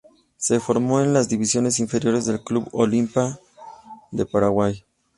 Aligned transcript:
Se 0.35 0.59
formó 0.59 0.99
en 1.01 1.13
las 1.13 1.29
divisiones 1.29 1.79
inferiores 1.79 2.25
del 2.25 2.43
Club 2.43 2.67
Olimpia 2.71 3.39
de 4.09 4.25
Paraguay. 4.25 4.83